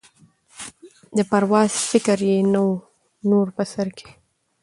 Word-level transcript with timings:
د 1.15 1.17
پرواز 1.31 1.71
فکر 1.89 2.17
یې 2.29 2.37
نه 2.53 2.61
وو 2.65 2.75
نور 3.29 3.47
په 3.55 3.63
سر 3.71 3.87
کي 3.97 4.09